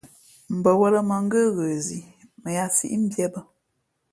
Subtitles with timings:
[0.57, 1.99] Mbαwᾱlᾱ mα̌ ngə́ ghə zǐ
[2.41, 3.41] mα yāā síʼ mbīē bᾱ.